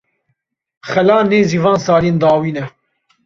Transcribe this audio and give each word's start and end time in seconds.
Xela 0.91 1.17
nêzî 1.31 1.59
van 1.63 1.79
salên 1.85 2.15
dawîn 2.23 2.57
e. 2.63 2.65